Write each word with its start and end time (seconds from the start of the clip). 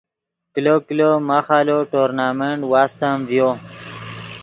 کلو 0.53 0.75
کلو 0.87 1.09
ماخ 1.27 1.47
آلو 1.57 1.77
ٹورنامنٹ 1.91 2.61
واستم 2.71 3.17
ڤیو 3.29 3.49